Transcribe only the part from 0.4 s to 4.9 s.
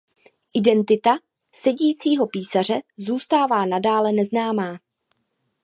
Identita Sedícího písaře zůstává nadále neznámá.